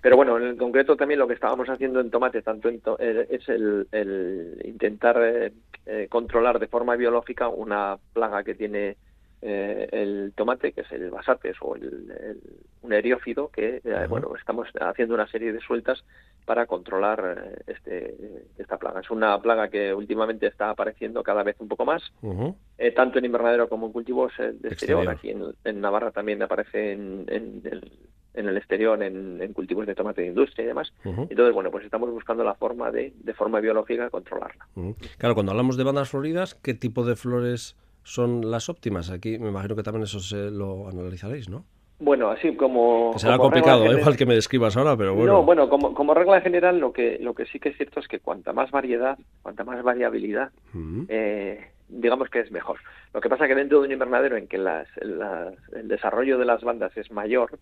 Pero 0.00 0.14
bueno, 0.14 0.38
en 0.38 0.56
concreto 0.56 0.94
también 0.94 1.18
lo 1.18 1.26
que 1.26 1.34
estábamos 1.34 1.68
haciendo 1.68 1.98
en 1.98 2.12
tomate, 2.12 2.42
tanto 2.42 2.68
es 3.00 3.48
el, 3.48 3.88
el 3.90 4.62
intentar 4.64 5.20
eh, 5.20 5.52
eh, 5.84 6.06
controlar 6.08 6.60
de 6.60 6.68
forma 6.68 6.94
biológica 6.94 7.48
una 7.48 7.98
plaga 8.12 8.44
que 8.44 8.54
tiene 8.54 8.96
eh, 9.42 9.88
el 9.92 10.32
tomate, 10.34 10.72
que 10.72 10.82
es 10.82 10.92
el 10.92 11.10
basates 11.10 11.56
o 11.60 11.76
el, 11.76 12.40
un 12.82 12.92
eriófido, 12.92 13.48
que 13.48 13.80
bueno 14.08 14.34
estamos 14.36 14.68
haciendo 14.80 15.14
una 15.14 15.26
serie 15.28 15.52
de 15.52 15.60
sueltas 15.60 16.04
para 16.44 16.66
controlar 16.66 17.62
este, 17.66 18.14
esta 18.58 18.76
plaga. 18.76 19.00
Es 19.00 19.10
una 19.10 19.40
plaga 19.40 19.68
que 19.68 19.94
últimamente 19.94 20.46
está 20.46 20.70
apareciendo 20.70 21.22
cada 21.22 21.42
vez 21.42 21.56
un 21.60 21.68
poco 21.68 21.84
más, 21.84 22.02
tanto 22.94 23.18
en 23.18 23.24
invernadero 23.24 23.68
como 23.68 23.86
en 23.86 23.92
cultivos 23.92 24.32
de 24.38 24.68
exterior. 24.68 25.08
Aquí 25.08 25.30
en, 25.30 25.80
Navarra 25.80 26.10
también 26.10 26.42
aparece 26.42 26.92
en, 26.92 27.24
en 27.28 27.62
el 27.64 27.92
en 28.34 28.48
el 28.48 28.56
exterior, 28.56 29.02
en, 29.02 29.52
cultivos 29.52 29.86
de 29.86 29.94
tomate 29.94 30.22
de 30.22 30.28
industria 30.28 30.64
y 30.64 30.68
demás. 30.68 30.92
Entonces, 31.04 31.54
bueno, 31.54 31.70
pues 31.70 31.84
estamos 31.84 32.10
buscando 32.10 32.44
la 32.44 32.54
forma 32.54 32.90
de, 32.90 33.12
de 33.16 33.34
forma 33.34 33.60
biológica, 33.60 34.10
controlarla. 34.10 34.66
Claro, 35.18 35.34
cuando 35.34 35.52
hablamos 35.52 35.76
de 35.76 35.84
bandas 35.84 36.10
floridas, 36.10 36.54
¿qué 36.54 36.74
tipo 36.74 37.04
de 37.04 37.16
flores 37.16 37.76
son 38.02 38.50
las 38.50 38.68
óptimas? 38.68 39.10
Aquí 39.10 39.38
me 39.38 39.48
imagino 39.48 39.76
que 39.76 39.82
también 39.82 40.04
eso 40.04 40.20
se 40.20 40.50
lo 40.50 40.88
analizaréis, 40.88 41.48
¿no? 41.48 41.64
Bueno, 42.00 42.30
así 42.30 42.56
como... 42.56 43.12
será 43.18 43.36
complicado, 43.36 43.84
¿eh? 43.84 43.98
igual 43.98 44.16
que 44.16 44.24
me 44.24 44.34
describas 44.34 44.74
ahora, 44.76 44.96
pero 44.96 45.14
bueno. 45.14 45.34
No, 45.34 45.42
bueno, 45.42 45.68
como, 45.68 45.92
como 45.92 46.14
regla 46.14 46.40
general 46.40 46.78
lo 46.78 46.94
que, 46.94 47.18
lo 47.20 47.34
que 47.34 47.44
sí 47.44 47.60
que 47.60 47.68
es 47.68 47.76
cierto 47.76 48.00
es 48.00 48.08
que 48.08 48.20
cuanta 48.20 48.54
más 48.54 48.70
variedad, 48.70 49.18
cuanta 49.42 49.64
más 49.64 49.82
variabilidad, 49.82 50.50
eh, 51.08 51.68
digamos 51.88 52.30
que 52.30 52.40
es 52.40 52.50
mejor. 52.50 52.78
Lo 53.12 53.20
que 53.20 53.28
pasa 53.28 53.46
que 53.46 53.54
dentro 53.54 53.80
de 53.80 53.86
un 53.86 53.92
invernadero 53.92 54.38
en 54.38 54.48
que 54.48 54.56
las, 54.56 54.88
el 54.96 55.88
desarrollo 55.88 56.38
de 56.38 56.46
las 56.46 56.62
bandas 56.62 56.96
es 56.96 57.10
mayor, 57.10 57.58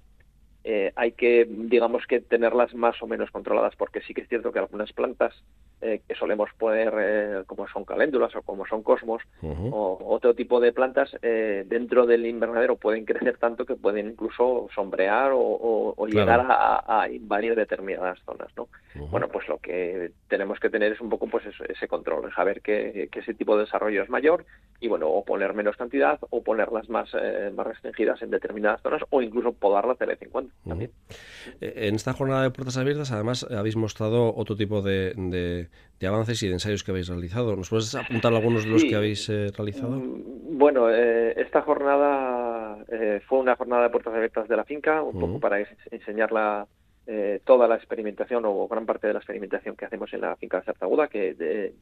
eh, 0.62 0.92
hay 0.94 1.12
que, 1.12 1.46
digamos 1.48 2.06
que 2.06 2.20
tenerlas 2.20 2.74
más 2.74 3.02
o 3.02 3.08
menos 3.08 3.32
controladas, 3.32 3.74
porque 3.74 4.02
sí 4.02 4.14
que 4.14 4.20
es 4.20 4.28
cierto 4.28 4.52
que 4.52 4.60
algunas 4.60 4.92
plantas 4.92 5.34
eh, 5.80 6.00
que 6.06 6.14
solemos 6.14 6.50
poner, 6.58 6.92
eh, 6.98 7.42
como 7.46 7.68
son 7.68 7.84
caléndulas 7.84 8.34
o 8.36 8.42
como 8.42 8.66
son 8.66 8.82
cosmos, 8.82 9.22
o 9.42 9.98
otro 10.06 10.34
tipo 10.34 10.60
de 10.60 10.72
plantas, 10.72 11.16
dentro 11.20 12.06
del 12.06 12.26
invernadero 12.26 12.76
pueden 12.76 13.04
crecer 13.04 13.38
tanto 13.38 13.64
que 13.64 13.76
pueden 13.76 14.08
incluso 14.10 14.68
sombrear 14.74 15.32
o, 15.34 15.94
llegar 16.06 16.46
a, 16.48 17.08
invadir 17.10 17.54
determinadas 17.54 18.18
zonas, 18.24 18.48
¿no? 18.56 18.68
Bueno, 19.10 19.28
pues 19.28 19.46
lo 19.48 19.58
que 19.58 20.12
tenemos 20.28 20.58
que 20.58 20.70
tener 20.70 20.92
es 20.92 21.00
un 21.00 21.08
poco 21.08 21.26
pues 21.28 21.44
ese 21.68 21.88
control, 21.88 22.32
saber 22.34 22.60
que, 22.62 23.08
ese 23.12 23.34
tipo 23.34 23.56
de 23.56 23.64
desarrollo 23.64 24.02
es 24.02 24.08
mayor 24.08 24.46
y 24.80 24.88
bueno, 24.88 25.08
o 25.08 25.24
poner 25.24 25.54
menos 25.54 25.76
cantidad 25.76 26.18
o 26.30 26.42
ponerlas 26.42 26.88
más, 26.88 27.10
más 27.54 27.66
restringidas 27.66 28.22
en 28.22 28.30
determinadas 28.30 28.80
zonas 28.82 29.02
o 29.10 29.22
incluso 29.22 29.52
podarlas 29.52 29.98
de 29.98 30.06
vez 30.06 30.22
en 30.22 30.30
cuando. 30.30 30.52
Eh, 31.60 31.88
en 31.88 31.94
esta 31.94 32.12
jornada 32.12 32.42
de 32.42 32.50
puertas 32.50 32.76
abiertas, 32.76 33.12
además, 33.12 33.46
habéis 33.50 33.76
mostrado 33.76 34.34
otro 34.34 34.56
tipo 34.56 34.82
de, 34.82 35.67
avances 36.06 36.42
y 36.42 36.46
de 36.46 36.54
ensayos 36.54 36.84
que 36.84 36.90
habéis 36.90 37.08
realizado. 37.08 37.56
¿Nos 37.56 37.70
puedes 37.70 37.94
apuntar 37.94 38.32
algunos 38.32 38.64
de 38.64 38.70
los 38.70 38.84
que 38.84 38.94
habéis 38.94 39.28
eh, 39.28 39.48
realizado? 39.56 39.98
Mm, 39.98 40.58
bueno, 40.58 40.90
eh, 40.90 41.34
esta 41.36 41.62
jornada 41.62 42.84
fue 43.26 43.38
una 43.38 43.56
jornada 43.56 43.84
de 43.84 43.90
puertas 43.90 44.14
abiertas 44.14 44.48
de 44.48 44.56
la 44.56 44.64
finca, 44.64 45.02
un 45.02 45.18
poco 45.18 45.40
para 45.40 45.58
enseñarla 45.90 46.66
toda 47.44 47.66
la 47.66 47.76
experimentación 47.76 48.44
o 48.44 48.68
gran 48.68 48.84
parte 48.84 49.06
de 49.06 49.14
la 49.14 49.18
experimentación 49.18 49.76
que 49.76 49.86
hacemos 49.86 50.12
en 50.12 50.20
la 50.20 50.36
finca 50.36 50.58
de 50.58 50.64
Sartaguda, 50.66 51.08
que 51.08 51.32
de, 51.34 51.74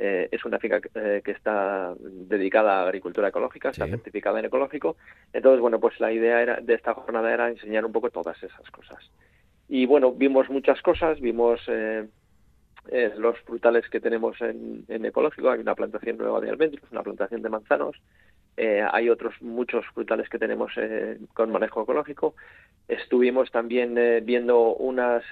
eh, 0.00 0.28
es 0.30 0.44
una 0.44 0.60
finca 0.60 0.80
eh, 0.94 1.22
que 1.24 1.32
está 1.32 1.92
dedicada 2.00 2.78
a 2.78 2.82
agricultura 2.84 3.28
ecológica, 3.28 3.70
está 3.70 3.86
certificada 3.86 4.38
en 4.38 4.44
ecológico. 4.44 4.96
Entonces, 5.32 5.60
bueno, 5.60 5.80
pues 5.80 5.98
la 5.98 6.12
idea 6.12 6.40
era, 6.40 6.60
de 6.60 6.74
esta 6.74 6.94
jornada 6.94 7.32
era 7.32 7.48
enseñar 7.48 7.84
un 7.84 7.90
poco 7.90 8.10
todas 8.10 8.40
esas 8.42 8.70
cosas. 8.70 9.10
Y 9.68 9.86
bueno, 9.86 10.12
vimos 10.12 10.48
muchas 10.50 10.80
cosas, 10.82 11.20
vimos 11.20 11.60
eh, 11.66 12.06
los 13.18 13.38
frutales 13.40 13.88
que 13.88 14.00
tenemos 14.00 14.40
en, 14.40 14.84
en, 14.88 15.04
ecológico, 15.04 15.50
hay 15.50 15.60
una 15.60 15.74
plantación 15.74 16.16
nueva 16.16 16.40
de 16.40 16.50
almendros, 16.50 16.90
una 16.90 17.02
plantación 17.02 17.42
de 17.42 17.48
manzanos, 17.48 17.96
eh, 18.60 18.84
hay 18.90 19.08
otros 19.08 19.40
muchos 19.40 19.86
frutales 19.94 20.28
que 20.28 20.38
tenemos 20.40 20.72
eh, 20.76 21.16
con 21.32 21.52
manejo 21.52 21.82
ecológico. 21.82 22.34
Estuvimos 22.88 23.52
también 23.52 23.96
eh, 23.96 24.20
viendo 24.20 24.74
unas, 24.74 25.22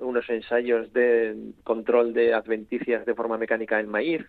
unos 0.00 0.28
ensayos 0.28 0.92
de 0.92 1.36
control 1.62 2.12
de 2.12 2.34
adventicias 2.34 3.06
de 3.06 3.14
forma 3.14 3.38
mecánica 3.38 3.78
en 3.78 3.88
maíz, 3.88 4.22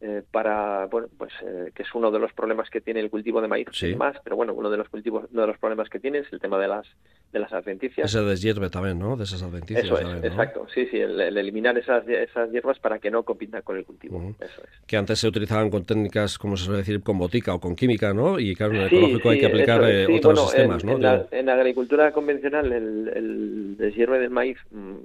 eh, 0.00 0.22
para 0.30 0.86
bueno 0.86 1.08
pues 1.18 1.32
eh, 1.42 1.72
que 1.74 1.82
es 1.82 1.92
uno 1.92 2.12
de 2.12 2.20
los 2.20 2.32
problemas 2.32 2.70
que 2.70 2.80
tiene 2.80 3.00
el 3.00 3.10
cultivo 3.10 3.40
de 3.40 3.48
maíz 3.48 3.66
más 3.96 4.16
pero 4.22 4.36
bueno 4.36 4.54
uno 4.54 4.70
de 4.70 4.76
los 4.76 4.88
cultivos 4.88 5.24
uno 5.32 5.40
de 5.40 5.48
los 5.48 5.58
problemas 5.58 5.88
que 5.88 5.98
tiene 5.98 6.18
es 6.18 6.32
el 6.32 6.38
tema 6.38 6.56
de 6.58 6.68
las 6.68 6.86
de 7.32 7.40
las 7.40 7.52
adventicias. 7.52 8.08
Ese 8.08 8.22
deshierve 8.22 8.70
también 8.70 8.98
no 8.98 9.16
de 9.16 9.24
esas 9.24 9.42
adventicias 9.42 9.84
eso 9.84 9.98
es 9.98 10.24
exacto. 10.24 10.66
Sí 10.72 10.86
sí 10.86 10.98
el, 10.98 11.20
eliminar 11.36 11.76
esas 11.76 12.06
esas 12.06 12.50
hierbas 12.52 12.78
para 12.78 13.00
que 13.00 13.10
no 13.10 13.24
compitan 13.24 13.62
con 13.62 13.76
el 13.76 13.84
cultivo. 13.84 14.34
Eso 14.40 14.62
es. 14.62 14.86
Que 14.86 14.96
antes 14.96 15.18
se 15.18 15.26
utilizaban 15.26 15.68
con 15.68 15.84
técnicas 15.84 16.38
como 16.38 16.56
se 16.56 16.66
suele 16.66 16.78
decir 16.78 17.02
con 17.02 17.18
botica 17.18 17.54
o 17.54 17.60
con 17.60 17.74
química 17.74 18.14
no 18.14 18.38
y 18.38 18.54
claro 18.54 18.74
en 18.74 18.80
el 18.82 18.86
ecológico 18.86 19.30
hay 19.30 19.40
que 19.40 19.46
aplicar 19.46 19.82
eh, 19.84 20.06
otros 20.06 20.50
sistemas 20.50 20.84
en, 20.84 20.90
no 20.90 20.96
en, 20.96 21.02
la, 21.02 21.26
en, 21.32 21.48
agricultura 21.48 22.12
convencional 22.12 22.72
el, 22.72 23.08
el 23.08 23.76
deshierve 23.76 24.20
del 24.20 24.30
maíz 24.30 24.58
mm, 24.70 24.96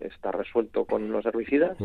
está 0.00 0.32
resuelto 0.32 0.86
con 0.86 1.12
los 1.12 1.24
herbicidas. 1.26 1.76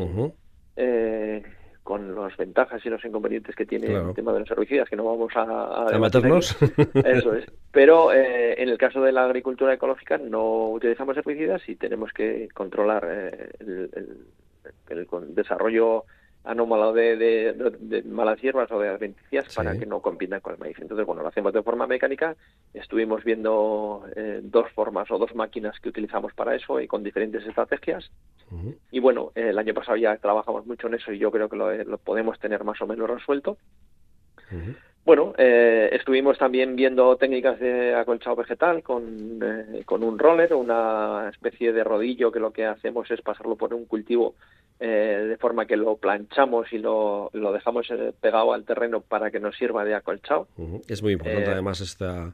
Eh, 0.78 1.44
con 1.86 2.16
las 2.16 2.36
ventajas 2.36 2.84
y 2.84 2.90
los 2.90 3.06
inconvenientes 3.06 3.56
que 3.56 3.68
tiene 3.68 3.94
el 3.94 4.16
tema 4.16 4.34
de 4.34 4.40
los 4.40 4.50
herbicidas, 4.50 4.90
que 4.90 4.96
no 4.96 5.06
vamos 5.06 5.32
a... 5.36 5.86
¿A, 5.88 6.00
matarnos? 6.00 6.58
Eso 6.96 7.36
es. 7.36 7.46
Pero 7.72 8.12
eh, 8.12 8.60
en 8.60 8.70
el 8.70 8.78
caso 8.80 9.04
de 9.04 9.12
la 9.12 9.24
agricultura 9.24 9.76
ecológica 9.76 10.18
no 10.18 10.72
utilizamos 10.72 11.16
herbicidas 11.16 11.62
y 11.70 11.76
tenemos 11.76 12.12
que 12.12 12.50
controlar 12.56 13.08
eh, 13.08 13.50
el, 13.60 13.90
el, 14.90 15.36
desarrollo 15.36 16.06
anómalo 16.46 16.94
de, 16.94 17.18
de, 17.18 18.04
malas 18.04 18.40
hierbas 18.42 18.72
o 18.72 18.80
de 18.80 18.90
adventicias 18.90 19.54
para 19.56 19.78
que 19.78 19.86
no 19.86 20.02
compitan 20.02 20.42
con 20.42 20.54
el 20.54 20.60
maíz. 20.60 20.78
Entonces, 20.80 21.06
bueno, 21.06 21.22
lo 21.22 21.30
hacemos 21.30 21.54
de 21.54 21.64
forma 21.64 21.88
mecánica. 21.88 22.36
Estuvimos 22.74 23.24
viendo 23.24 24.06
eh, 24.16 24.42
dos 24.44 24.72
formas 24.72 25.10
o 25.12 25.18
dos 25.18 25.34
máquinas 25.36 25.80
que 25.80 25.90
utilizamos 25.90 26.34
para 26.34 26.56
eso 26.56 26.80
y 26.80 26.88
con 26.88 27.04
diferentes 27.04 27.46
estrategias. 27.46 28.12
Y 28.92 29.00
bueno, 29.00 29.32
el 29.34 29.58
año 29.58 29.74
pasado 29.74 29.98
ya 29.98 30.16
trabajamos 30.18 30.66
mucho 30.66 30.88
en 30.88 30.96
eso 30.96 31.12
y 31.12 31.18
yo 31.18 31.32
creo 31.32 31.50
que 31.50 31.58
lo, 31.58 31.98
podemos 31.98 32.40
tener 32.40 32.64
más 32.64 32.80
o 32.82 32.88
menos 32.88 33.10
resuelto. 33.10 33.58
Bueno, 35.06 35.34
eh, 35.38 35.90
estuvimos 35.92 36.38
también 36.40 36.76
viendo 36.76 37.16
técnicas 37.16 37.60
de 37.60 37.94
acolchado 37.94 38.38
vegetal 38.38 38.82
con, 38.82 39.40
eh, 39.40 39.84
con 39.86 40.04
un 40.04 40.18
roller, 40.18 40.56
una 40.56 41.30
especie 41.30 41.74
de 41.74 41.84
rodillo 41.84 42.32
que 42.32 42.40
lo 42.40 42.52
que 42.52 42.66
hacemos 42.66 43.10
es 43.12 43.22
pasarlo 43.22 43.56
por 43.56 43.76
un 43.76 43.86
cultivo 43.86 44.34
eh, 44.78 45.26
de 45.30 45.38
forma 45.38 45.66
que 45.66 45.78
lo 45.78 45.96
planchamos 45.96 46.74
y 46.74 46.78
lo, 46.78 47.30
lo 47.32 47.54
dejamos 47.54 47.90
eh, 47.92 48.12
pegado 48.20 48.52
al 48.52 48.66
terreno 48.66 49.00
para 49.00 49.32
que 49.32 49.40
nos 49.40 49.56
sirva 49.56 49.86
de 49.86 49.96
acolchado. 49.96 50.50
Es 50.90 51.02
muy 51.02 51.14
importante 51.14 51.50
eh, 51.50 51.54
además 51.54 51.80
esta, 51.80 52.34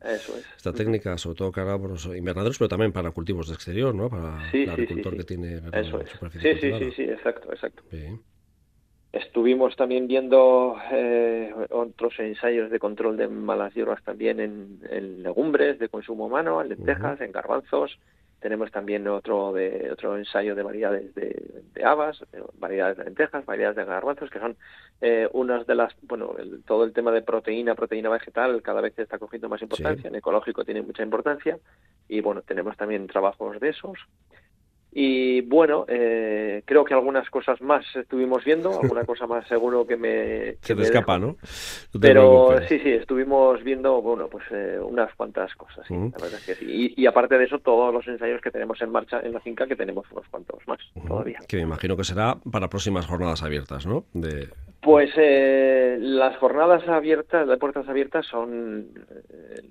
esta 0.57 0.73
técnica, 0.73 1.19
sobre 1.19 1.37
todo 1.37 1.51
para 1.51 1.77
los 1.77 2.07
invernaderos, 2.07 2.57
pero 2.57 2.67
también 2.67 2.91
para 2.91 3.11
cultivos 3.11 3.47
de 3.47 3.53
exterior, 3.53 3.93
¿no? 3.93 4.09
Para 4.09 4.49
el 4.51 4.69
agricultor 4.71 5.17
que 5.17 5.23
tiene 5.23 5.61
Eso 5.71 5.99
es. 6.01 6.09
Sí, 6.41 6.55
sí, 6.59 6.71
sí, 6.79 6.91
sí, 6.95 7.03
exacto, 7.03 7.51
exacto. 7.51 7.83
Estuvimos 9.13 9.75
también 9.75 10.07
viendo 10.07 10.77
otros 11.69 12.19
ensayos 12.19 12.71
de 12.71 12.79
control 12.79 13.17
de 13.17 13.27
malas 13.27 13.71
hierbas 13.75 14.03
también 14.03 14.39
en, 14.39 15.21
legumbres 15.21 15.77
de 15.77 15.89
consumo 15.89 16.25
humano, 16.25 16.59
en 16.59 16.69
lentejas, 16.69 17.21
en 17.21 17.31
garbanzos, 17.31 17.99
tenemos 18.41 18.71
también 18.71 19.07
otro 19.07 19.53
de 19.53 19.89
otro 19.91 20.17
ensayo 20.17 20.55
de 20.55 20.63
variedades 20.63 21.15
de, 21.15 21.61
habas, 21.85 22.21
eh, 22.33 22.41
variedades 22.59 22.97
de 22.97 23.05
lentejas, 23.05 23.45
variedades 23.45 23.77
de 23.77 23.85
garbanzos, 23.85 24.29
que 24.29 24.39
son 24.39 24.57
eh, 24.99 25.29
unas 25.31 25.65
de 25.67 25.75
las, 25.75 25.93
bueno, 26.01 26.35
todo 26.65 26.83
el 26.83 26.91
tema 26.91 27.11
de 27.11 27.21
proteína, 27.21 27.75
proteína 27.75 28.09
vegetal, 28.09 28.61
cada 28.61 28.81
vez 28.81 28.97
está 28.97 29.19
cogiendo 29.19 29.47
más 29.47 29.61
importancia. 29.61 30.07
En 30.07 30.15
ecológico 30.15 30.65
tiene 30.65 30.81
mucha 30.81 31.03
importancia. 31.03 31.57
Y 32.09 32.21
bueno, 32.21 32.41
tenemos 32.41 32.75
también 32.75 33.07
trabajos 33.07 33.59
de 33.59 33.69
esos. 33.69 33.97
Y 34.91 35.41
bueno, 35.41 35.85
eh, 35.87 36.63
creo 36.65 36.83
que 36.83 36.93
algunas 36.93 37.29
cosas 37.29 37.61
más 37.61 37.85
estuvimos 37.95 38.43
viendo, 38.43 38.71
alguna 38.81 39.05
cosa 39.05 39.25
más 39.25 39.47
seguro 39.47 39.87
que 39.87 39.95
me... 39.95 40.57
Se 40.61 40.75
te 40.75 40.83
escapa, 40.83 41.17
¿no? 41.17 41.37
Pero 41.99 42.59
sí, 42.67 42.79
sí, 42.79 42.89
estuvimos 42.89 43.63
viendo, 43.63 44.01
bueno, 44.01 44.27
pues 44.27 44.43
eh, 44.51 44.79
unas 44.81 45.13
cuantas 45.15 45.53
cosas, 45.55 45.85
sí, 45.87 45.93
la 45.93 46.17
verdad 46.21 46.39
es 46.39 46.45
que 46.45 46.55
sí. 46.55 46.93
Y, 46.97 47.05
aparte 47.05 47.37
de 47.37 47.45
eso, 47.45 47.59
todos 47.59 47.93
los 47.93 48.05
ensayos 48.07 48.41
que 48.41 48.51
tenemos 48.51 48.81
en 48.81 48.91
marcha 48.91 49.21
en 49.21 49.33
la 49.33 49.39
finca, 49.39 49.65
que 49.65 49.75
tenemos 49.75 50.05
unos 50.11 50.27
cuantos 50.27 50.59
más 50.67 50.79
todavía. 51.07 51.39
Que 51.47 51.57
me 51.57 51.63
imagino 51.63 51.95
que 51.95 52.03
será 52.03 52.37
para 52.51 52.69
próximas 52.69 53.05
jornadas 53.05 53.43
abiertas, 53.43 53.85
¿no? 53.85 54.05
De... 54.13 54.49
Pues 54.81 55.11
eh, 55.15 55.97
las 55.99 56.35
jornadas 56.37 56.87
abiertas, 56.87 57.47
de 57.47 57.57
puertas 57.57 57.87
abiertas, 57.87 58.25
son, 58.25 58.87
eh, 59.29 59.61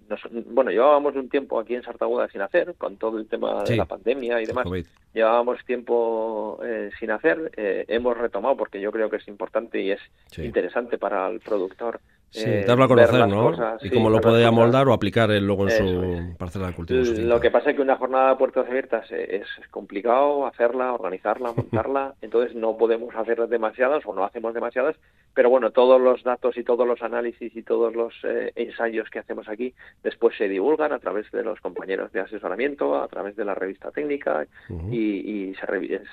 Bueno, 0.47 0.71
llevábamos 0.71 1.17
un 1.17 1.29
tiempo 1.29 1.59
aquí 1.59 1.75
en 1.75 1.83
Sartaguda 1.83 2.29
sin 2.29 2.43
hacer, 2.43 2.76
con 2.79 2.97
todo 2.97 3.19
el 3.19 3.26
tema 3.26 3.64
de 3.64 3.76
la 3.76 3.87
pandemia 3.87 4.40
y 4.40 4.47
demás. 4.47 4.67
Llevábamos 5.12 5.64
tiempo 5.64 6.61
eh, 6.64 6.90
sin 7.00 7.11
hacer. 7.11 7.50
hemos 7.57 8.17
retomado 8.17 8.57
porque 8.57 8.81
yo 8.81 8.93
creo 8.93 9.11
que 9.11 9.17
es 9.17 9.26
importante 9.26 9.81
y 9.81 9.90
es 9.90 10.00
interesante 10.38 10.97
para 10.97 11.29
el 11.29 11.40
productor 11.40 12.00
Sí, 12.31 12.45
eh, 12.47 12.65
darlo 12.65 12.85
a 12.85 12.89
conocer, 12.89 13.27
¿no? 13.27 13.53
y 13.83 13.91
cómo 13.91 14.09
lo 14.09 14.21
puede 14.21 14.45
amoldar 14.45 14.87
o 14.87 14.93
aplicar 14.93 15.33
él 15.33 15.45
luego 15.45 15.69
en 15.69 15.71
su 15.71 16.37
parcela 16.39 16.69
de 16.69 16.75
cultivo. 16.75 17.03
Lo 17.03 17.41
que 17.41 17.51
pasa 17.51 17.71
es 17.71 17.77
que 17.77 17.83
una 17.83 17.97
jornada 17.97 18.31
de 18.31 18.37
puertas 18.37 18.69
abiertas 18.69 19.11
es 19.11 19.47
complicado 19.73 20.47
hacerla, 20.47 20.93
organizarla, 20.93 21.53
montarla, 21.57 22.15
entonces 22.21 22.55
no 22.55 22.77
podemos 22.77 23.13
hacer 23.17 23.49
demasiadas 23.49 24.05
o 24.07 24.15
no 24.15 24.25
hacemos 24.25 24.55
demasiadas, 24.55 24.95
pero 25.35 25.51
bueno, 25.51 25.73
todos 25.73 26.01
los 26.01 26.23
datos 26.23 26.57
y 26.57 26.63
todos 26.63 26.87
los 26.87 27.03
análisis 27.03 27.55
y 27.57 27.63
todos 27.63 27.97
los 27.97 28.15
eh, 28.23 28.53
ensayos 28.55 29.11
que 29.11 29.19
hacemos 29.19 29.49
aquí 29.49 29.75
después 30.05 30.37
se 30.37 30.49
divulgan 30.49 30.93
a 30.93 31.01
través 31.01 31.29
de 31.33 31.43
los 31.43 31.61
compañeros 31.61 32.13
de 32.13 32.21
asesoramiento, 32.21 32.95
a 32.95 33.09
través 33.09 33.35
de 33.35 33.45
la 33.45 33.57
revista 33.57 33.91
técnica 33.91 34.47
y, 34.93 35.53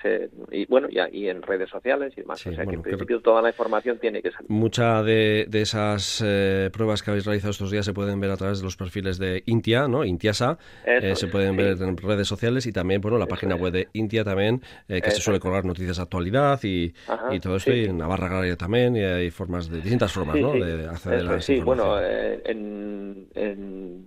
se, 0.01 0.29
y 0.51 0.65
bueno, 0.65 0.87
y, 0.89 1.27
en 1.27 1.43
redes 1.43 1.69
sociales 1.69 2.13
y 2.17 2.21
demás. 2.21 2.45
o 2.47 2.53
sea 2.53 2.65
que 2.65 2.73
en 2.73 2.81
principio 2.81 3.21
toda 3.21 3.41
la 3.41 3.49
información 3.49 3.99
tiene 3.99 4.23
que 4.23 4.31
salir. 4.31 4.49
Mucha 4.49 5.03
de 5.03 5.47
esas 5.51 6.06
eh, 6.23 6.69
pruebas 6.71 7.01
que 7.01 7.11
habéis 7.11 7.25
realizado 7.25 7.51
estos 7.51 7.71
días 7.71 7.85
se 7.85 7.93
pueden 7.93 8.19
ver 8.19 8.31
a 8.31 8.37
través 8.37 8.59
de 8.59 8.65
los 8.65 8.75
perfiles 8.75 9.17
de 9.17 9.43
Intia, 9.45 9.87
¿no? 9.87 10.03
Intiasa, 10.03 10.57
eh, 10.85 11.15
se 11.15 11.27
pueden 11.27 11.55
ver 11.55 11.81
en 11.81 11.97
redes 11.97 12.27
sociales 12.27 12.65
y 12.65 12.71
también, 12.71 13.01
bueno, 13.01 13.17
la 13.17 13.27
página 13.27 13.55
web 13.55 13.71
de 13.71 13.87
Intia 13.93 14.23
también, 14.23 14.61
eh, 14.87 15.01
que 15.01 15.11
se 15.11 15.21
suele 15.21 15.39
colgar 15.39 15.65
noticias 15.65 15.97
de 15.97 16.03
actualidad 16.03 16.59
y, 16.63 16.93
todo 17.41 17.55
esto, 17.57 17.73
y 17.73 17.85
en 17.85 17.97
Navarra 17.97 18.27
Agraria 18.27 18.55
también, 18.55 18.95
y 18.95 19.03
hay 19.03 19.29
formas 19.31 19.69
de 19.69 19.77
distintas 19.77 20.11
formas, 20.11 20.37
¿no? 20.37 20.53
De 20.53 20.87
acceder 20.87 21.27
a 21.27 21.41
Sí, 21.41 21.59
bueno, 21.61 21.99
en, 22.01 23.27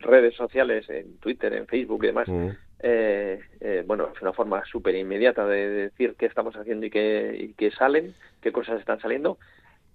redes 0.00 0.34
sociales, 0.34 0.88
en 0.88 1.18
Twitter, 1.18 1.52
en 1.52 1.66
Facebook 1.66 2.04
y 2.04 2.06
demás, 2.08 2.28
mm. 2.28 3.86
bueno, 3.86 4.08
es 4.14 4.22
una 4.22 4.32
forma 4.32 4.64
súper 4.64 4.94
inmediata 4.94 5.46
de 5.46 5.68
decir 5.68 6.14
qué 6.18 6.26
estamos 6.26 6.54
haciendo 6.56 6.86
y 6.86 6.90
qué, 6.90 7.36
y 7.38 7.52
qué 7.54 7.70
salen, 7.70 8.14
qué 8.40 8.52
cosas 8.52 8.80
están 8.80 9.00
saliendo. 9.00 9.38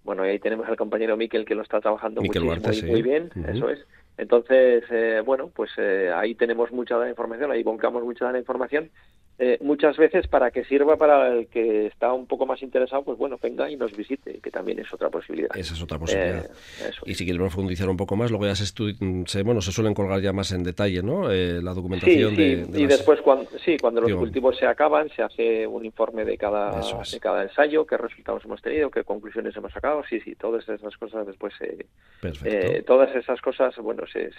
Bueno, 0.06 0.22
ahí 0.22 0.38
tenemos 0.38 0.68
al 0.68 0.78
compañero 0.78 1.18
Miquel 1.18 1.46
que 1.46 1.56
lo 1.56 1.64
está 1.64 1.82
trabajando 1.82 2.22
muy, 2.22 3.02
bien, 3.02 3.32
eso 3.48 3.70
es. 3.70 3.86
Entonces, 4.18 4.84
eh, 4.92 5.22
bueno, 5.26 5.50
pues 5.54 5.72
eh, 5.78 6.12
ahí 6.16 6.36
tenemos 6.36 6.72
mucha 6.72 6.96
de 6.98 7.06
la 7.06 7.10
información, 7.10 7.52
ahí 7.52 7.64
volcamos 7.64 8.04
mucha 8.04 8.28
de 8.28 8.34
la 8.34 8.40
información 8.40 8.92
eh, 9.38 9.58
muchas 9.62 9.98
veces 9.98 10.28
para 10.28 10.50
que 10.50 10.64
sirva 10.64 10.96
para 10.96 11.28
el 11.28 11.48
que 11.48 11.88
está 11.88 12.14
un 12.14 12.26
poco 12.26 12.46
más 12.46 12.62
interesado, 12.62 13.04
pues 13.04 13.18
bueno, 13.18 13.38
venga 13.42 13.70
y 13.70 13.76
nos 13.76 13.96
visite, 13.96 14.40
que 14.40 14.50
también 14.50 14.80
es 14.80 14.94
otra 14.94 15.10
posibilidad. 15.10 15.50
Esa 15.58 15.74
es 15.74 15.82
otra 15.82 16.00
posibilidad. 16.00 16.46
Eh, 16.46 16.92
y 17.06 17.16
si 17.16 17.26
quiere 17.26 17.40
profundizar 17.40 17.90
un 17.90 17.98
poco 17.98 18.16
más, 18.16 18.32
luego 18.32 18.46
ya 18.46 18.56
se, 18.56 19.44
bueno, 19.44 19.60
se 19.60 19.74
suelen 19.74 19.94
colgar 19.94 20.22
ya 20.22 20.32
más 20.32 20.54
en 20.54 20.64
detalle, 20.64 21.04
¿no? 21.04 21.30
Eh, 21.30 21.62
la 21.62 21.74
documentación 21.74 22.34
sí, 22.34 22.56
de, 22.56 22.82
Y 22.82 22.86
después, 22.86 23.20
cuando, 23.20 23.50
sí, 23.60 23.76
cuando 23.78 24.00
los 24.00 24.14
cultivos 24.14 24.58
se 24.58 24.68
acaban, 24.68 25.10
se 25.10 25.22
hace 25.22 25.68
un 25.68 25.84
informe 25.84 26.24
de 26.24 26.38
cada, 26.38 26.80
de 26.80 27.20
cada 27.20 27.44
ensayo, 27.44 27.86
qué 27.86 27.98
resultados 27.98 28.46
hemos 28.46 28.62
tenido, 28.62 28.90
qué 28.90 29.04
conclusiones 29.04 29.54
hemos 29.58 29.74
sacado. 29.74 30.02
Sí, 30.10 30.22
sí, 30.22 30.36
todas 30.36 30.68
esas 30.70 30.96
cosas 30.96 31.28
después 31.28 31.54
se... 31.58 32.84
todas 32.84 33.14
esas 33.14 33.42
cosas, 33.42 33.76
bueno, 33.80 34.04
se, 34.08 34.30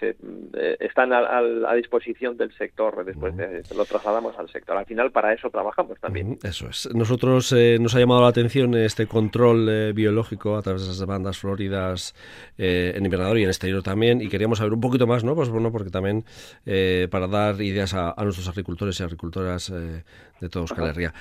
están 0.80 1.12
a, 1.12 1.74
disposición 1.74 2.38
del 2.38 2.56
sector, 2.56 3.04
después 3.04 3.34
lo 3.76 3.84
trasladamos 3.84 4.38
al 4.38 4.48
sector 4.48 4.85
al 4.86 4.88
final 4.88 5.10
para 5.10 5.32
eso 5.32 5.50
trabajamos 5.50 5.98
también. 5.98 6.38
Eso 6.44 6.68
es. 6.68 6.88
Nosotros 6.94 7.52
eh, 7.52 7.76
nos 7.80 7.96
ha 7.96 7.98
llamado 7.98 8.22
la 8.22 8.28
atención 8.28 8.72
este 8.76 9.08
control 9.08 9.68
eh, 9.68 9.92
biológico 9.92 10.56
a 10.56 10.62
través 10.62 10.86
de 10.86 10.92
esas 10.92 11.04
bandas 11.04 11.38
floridas 11.38 12.14
eh, 12.56 12.92
en 12.94 13.04
invernadero 13.04 13.36
y 13.36 13.42
en 13.42 13.48
exterior 13.48 13.82
también 13.82 14.20
y 14.22 14.28
queríamos 14.28 14.58
saber 14.58 14.72
un 14.72 14.80
poquito 14.80 15.08
más, 15.08 15.24
¿no? 15.24 15.34
Pues 15.34 15.48
bueno, 15.48 15.72
porque 15.72 15.90
también 15.90 16.24
para 17.10 17.26
dar 17.26 17.60
ideas 17.60 17.94
a, 17.94 18.14
nuestros 18.22 18.48
agricultores 18.48 19.00
y 19.00 19.02
agricultoras 19.02 19.72
de 19.72 20.48
toda 20.48 20.62
Euskal 20.62 20.86
Herria. 20.86 21.14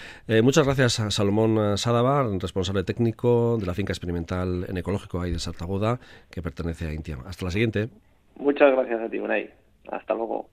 muchas 0.43 0.65
gracias 0.65 0.99
a 0.99 1.09
Salomón 1.09 1.77
Sadaba, 1.77 2.23
responsable 2.39 2.83
técnico 2.83 3.57
de 3.59 3.65
la 3.65 3.73
finca 3.73 3.93
experimental 3.93 4.65
en 4.69 4.77
ecológico 4.77 5.21
ahí 5.21 5.31
de 5.31 5.39
Sartaguda, 5.39 5.99
que 6.29 6.41
pertenece 6.41 6.87
a 6.87 6.93
Intiam. 6.93 7.21
Hasta 7.25 7.45
la 7.45 7.51
siguiente. 7.51 7.89
Muchas 8.37 8.71
gracias 8.73 9.01
a 9.01 9.09
ti, 9.09 9.17
Unai. 9.17 9.49
Hasta 9.91 10.13
luego. 10.13 10.49